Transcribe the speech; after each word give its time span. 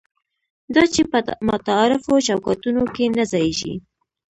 دا 0.73 0.83
چې 0.93 1.01
په 1.11 1.19
متعارفو 1.47 2.13
چوکاټونو 2.27 2.83
کې 2.95 3.05
نه 3.17 3.23
ځایېږي. 3.31 3.73